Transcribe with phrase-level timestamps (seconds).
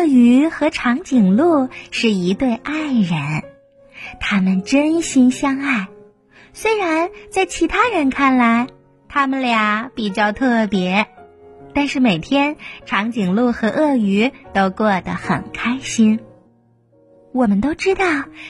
[0.00, 3.44] 鳄鱼和长颈鹿是一对爱人，
[4.18, 5.88] 他们真心相爱。
[6.54, 8.68] 虽然在其他人看来，
[9.10, 11.06] 他们俩比较特别，
[11.74, 16.20] 但是每天长颈鹿和鳄鱼都过得很开心。
[17.34, 18.06] 我们都知道，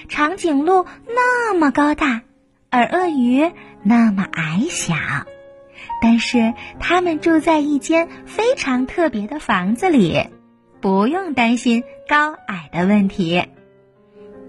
[0.09, 2.23] 长颈鹿那么高大，
[2.71, 3.51] 而鳄鱼
[3.83, 4.95] 那么矮小，
[6.01, 10.29] 但是他们住在一间非常特别的房子里，
[10.81, 13.45] 不用担心高矮的问题。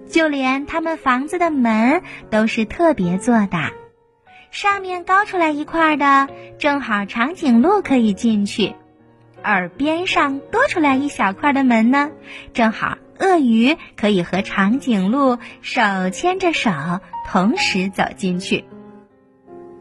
[0.09, 3.71] 就连他们房子的门都是特别做的，
[4.51, 6.27] 上面高出来一块的，
[6.57, 8.73] 正好长颈鹿可以进去；
[9.41, 12.11] 而边上多出来一小块的门呢，
[12.53, 12.97] 正好。
[13.19, 16.71] 鳄鱼可以和长颈鹿手牵着手
[17.29, 18.65] 同时走进去。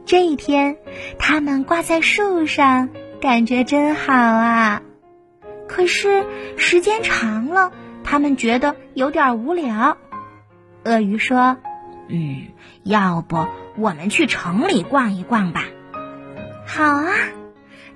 [0.04, 0.76] 这一天，
[1.18, 4.82] 它们挂在树上，感觉真好啊！
[5.70, 7.70] 可是时间长了，
[8.02, 9.96] 他们觉得有点无聊。
[10.84, 11.58] 鳄鱼说
[12.10, 12.48] ：“嗯，
[12.82, 13.46] 要不
[13.76, 15.62] 我们去城里逛一逛吧
[16.66, 17.12] ？”“好啊，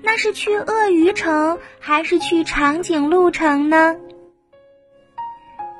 [0.01, 3.97] 那是去鳄鱼城还是去长颈鹿城呢？”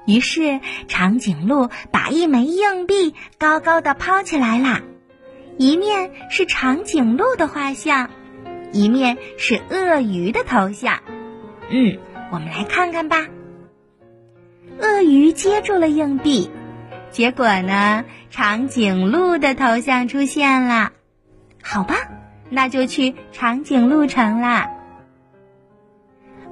[0.06, 0.60] 于是，
[0.90, 4.82] 长颈鹿把一枚硬币高高的抛起来啦，
[5.58, 8.10] 一面是长颈鹿的画像，
[8.74, 11.00] 一面是鳄鱼的头像。
[11.70, 11.98] 嗯，
[12.32, 13.28] 我们来看看吧。
[14.80, 16.52] 鳄鱼接住了硬币，
[17.10, 20.92] 结果呢，长颈鹿的头像出现了。
[21.64, 21.96] 好吧，
[22.50, 24.70] 那就去长颈鹿城啦。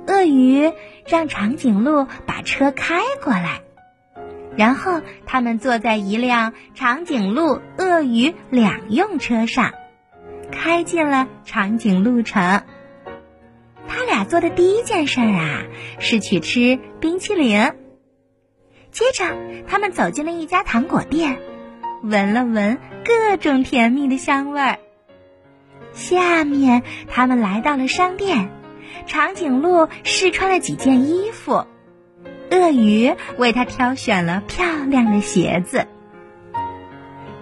[0.07, 0.71] 鳄鱼
[1.07, 3.61] 让长颈鹿把车开过来，
[4.57, 9.73] 然后他们坐在一辆长颈鹿、鳄鱼两用车上，
[10.51, 12.63] 开进了长颈鹿城。
[14.23, 15.63] 做的第一件事啊，
[15.99, 17.71] 是去吃冰淇淋。
[18.91, 19.35] 接着，
[19.67, 21.39] 他们走进了一家糖果店，
[22.03, 24.79] 闻了闻各种甜蜜的香味儿。
[25.93, 28.51] 下面，他们来到了商店。
[29.07, 31.65] 长颈鹿试穿了几件衣服，
[32.51, 35.87] 鳄鱼为它挑选了漂亮的鞋子。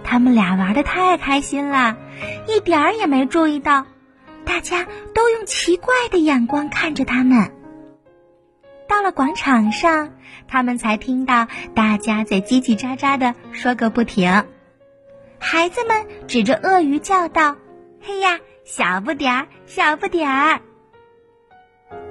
[0.03, 1.97] 他们俩玩的太开心了，
[2.47, 3.85] 一点儿也没注意到，
[4.45, 7.51] 大家都用奇怪的眼光看着他们。
[8.87, 10.13] 到了广场上，
[10.47, 14.45] 他们才听到大家在叽叽喳喳的说个不停。
[15.39, 17.55] 孩子们指着鳄鱼叫道
[18.01, 20.61] ：“嘿呀，小不点儿，小不点儿！”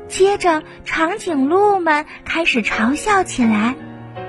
[0.08, 3.76] 接着，长颈鹿们开始嘲笑起来，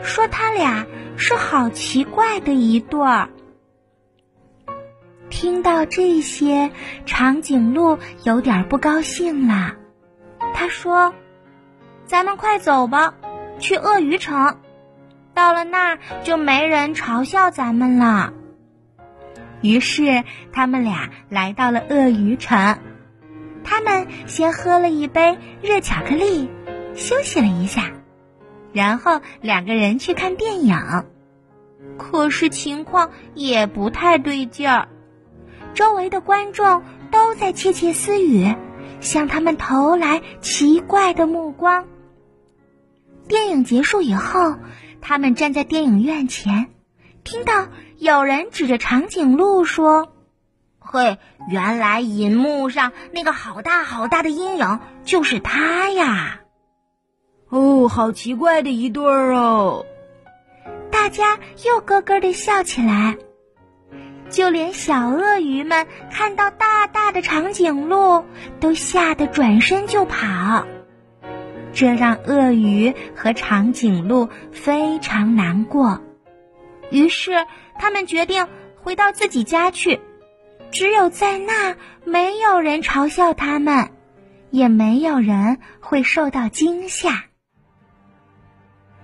[0.04, 0.86] 说他俩
[1.18, 3.30] 是好奇怪的一对儿。
[5.32, 6.70] 听到这些，
[7.08, 9.74] 长颈鹿有点不高兴了。
[10.54, 11.16] 他说
[12.06, 13.16] ：“咱们快走吧，
[13.58, 14.60] 去鳄鱼城。
[15.34, 18.34] 到了那儿，就没人嘲笑咱们了。”
[19.64, 22.78] 于是，他们俩来到了鳄鱼城。
[23.64, 26.50] 他们先喝了一杯热巧克力，
[26.94, 27.92] 休息了一下，
[28.74, 30.76] 然后两个人去看电影。
[31.98, 34.88] 可是情况也不太对劲儿，
[35.74, 38.56] 周围的观众都在窃窃私语，
[39.00, 41.88] 向他们投来奇怪的目光。
[43.28, 44.56] 电影结束以后，
[45.00, 46.68] 他们站在电影院前，
[47.24, 47.68] 听到
[47.98, 50.14] 有人指着长颈鹿说。
[50.80, 56.42] 嘿，原来银幕上那个好大好大的阴影就是他呀！
[57.50, 59.86] 哦，好奇怪的一对儿哦！
[60.90, 63.18] 大家又咯咯的笑起来，
[64.32, 68.26] 就连小鳄鱼们看到大大的长颈鹿，
[68.60, 70.66] 都吓得转身就跑。
[71.74, 76.02] 这让鳄鱼和长颈鹿非常难过，
[76.90, 77.46] 于是
[77.78, 78.48] 他们决定
[78.82, 80.00] 回到自己家去。
[80.72, 81.76] 只有在那，
[82.06, 83.92] 没有人嘲笑他们，
[84.50, 87.26] 也没有人会受到惊吓。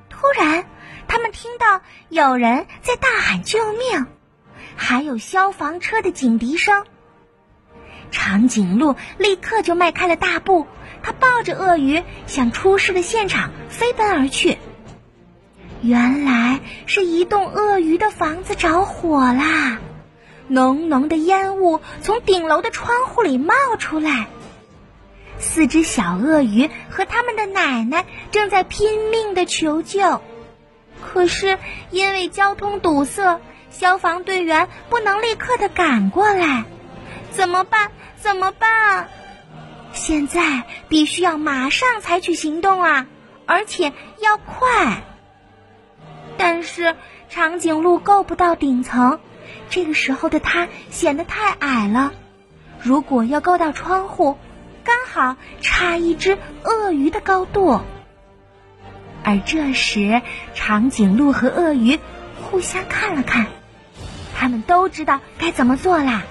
[0.09, 0.65] 突然，
[1.07, 4.07] 他们听到有人在大喊救命，
[4.77, 6.85] 还有消防车的警笛声。
[8.09, 10.65] 长颈鹿立刻就迈开了大步，
[11.03, 14.57] 它抱着鳄鱼向出事的现场飞奔而去。
[15.81, 19.79] 原来是一栋鳄鱼的房子着火啦！
[20.47, 24.27] 浓浓的烟雾从顶楼的窗户里冒出来，
[25.39, 30.21] 四只小鳄鱼和他们的奶奶正在拼命的求救，
[31.01, 31.59] 可是
[31.91, 36.65] 因为交通堵塞，消防队员不能立刻的赶过来，
[37.31, 37.91] 怎么办？
[38.17, 39.09] 怎么办？
[39.93, 43.07] 现在必须要马上采取行动啊！
[43.45, 45.03] 而且要快。
[46.37, 46.95] 但是
[47.29, 49.19] 长颈鹿够不到顶层，
[49.69, 52.13] 这个时候的它显得太矮了。
[52.81, 54.37] 如果要够到窗户，
[54.83, 57.81] 刚好差一只鳄鱼的高度。
[59.23, 60.21] 而这时，
[60.53, 61.99] 长颈鹿和鳄鱼
[62.41, 63.47] 互相看了看，
[64.39, 66.23] 他们都知道该怎么做啦。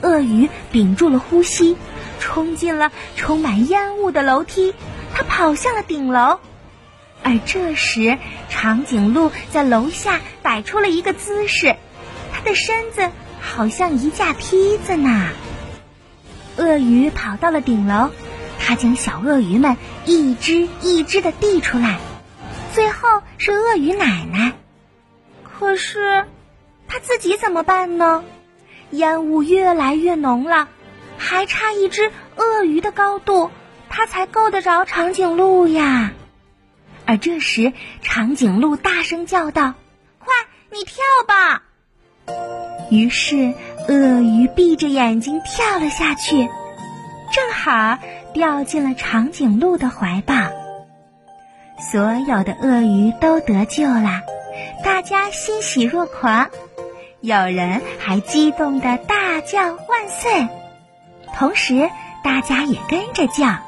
[0.00, 1.76] 鳄鱼屏住了呼吸，
[2.18, 4.74] 冲进了充满烟雾的楼梯，
[5.14, 6.40] 它跑向了顶楼。
[7.22, 8.18] 而这时，
[8.48, 11.76] 长颈鹿在楼下摆出了一个姿势，
[12.32, 13.10] 它的身子
[13.40, 15.28] 好像一架梯子呢。
[16.56, 18.10] 鳄鱼跑到了顶楼，
[18.58, 21.98] 它将小鳄鱼们一只一只的递出来，
[22.72, 24.52] 最后是鳄鱼奶奶。
[25.42, 26.26] 可是，
[26.94, 28.22] 他自己怎么办呢？
[28.90, 30.68] 烟雾越来越浓了，
[31.18, 33.50] 还差一只鳄鱼的高度，
[33.88, 36.12] 它才够得着长颈鹿呀。
[37.04, 39.74] 而这时，长颈鹿大声叫道
[40.24, 40.32] ：“快，
[40.70, 41.64] 你跳吧！”
[42.92, 43.54] 于是，
[43.88, 46.48] 鳄鱼闭着眼睛跳了下去，
[47.32, 47.98] 正好
[48.32, 50.36] 掉进了长颈鹿的怀抱。
[51.90, 54.20] 所有的鳄鱼都得救了，
[54.84, 56.48] 大家欣喜若狂，
[57.24, 60.46] 有人还激动的大叫万岁，
[61.34, 61.88] 同时
[62.22, 63.60] 大家也跟着叫：“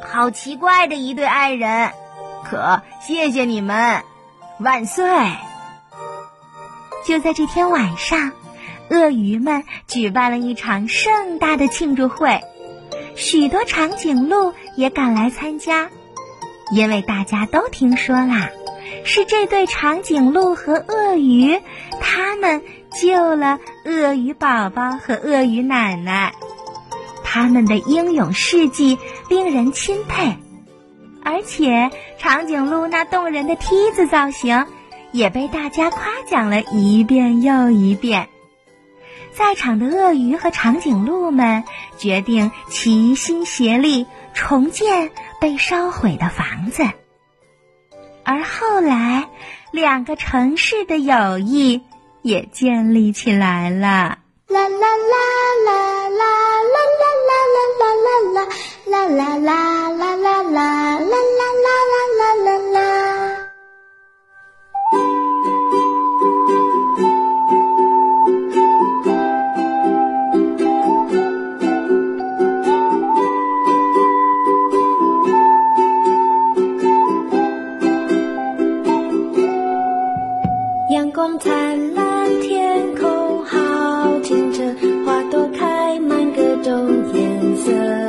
[0.00, 1.90] 好奇怪的一对爱人！”
[2.48, 4.04] 可谢谢你们，
[4.58, 5.04] 万岁！
[7.04, 8.32] 就在这天晚上，
[8.88, 12.40] 鳄鱼们举办了一场盛大的庆祝会，
[13.14, 15.90] 许多长颈鹿也赶来参加，
[16.72, 18.48] 因为大家都听说啦，
[19.04, 21.60] 是这对长颈鹿和鳄鱼，
[22.00, 26.32] 他们救了鳄鱼宝宝和鳄鱼奶奶，
[27.24, 28.98] 他们的英勇事迹
[29.28, 30.36] 令人钦佩。
[31.22, 34.66] 而且，长颈鹿那动人的梯子造型
[35.12, 38.28] 也被大家夸奖了一遍又一遍。
[39.32, 41.64] 在场的鳄鱼和长颈鹿们
[41.98, 45.10] 决定齐心协力重建
[45.40, 46.82] 被烧毁的房子。
[48.24, 49.28] 而后来，
[49.70, 51.82] 两个城市的友谊
[52.28, 54.18] 也建立起来了。
[54.48, 55.16] 啦啦啦
[55.66, 56.24] 啦啦啦
[56.68, 59.56] 啦啦啦啦啦啦啦啦啦
[59.88, 61.37] 啦啦啦啦
[80.90, 84.62] 阳光灿烂天空好清澈
[85.04, 88.07] 花朵开满各种颜色。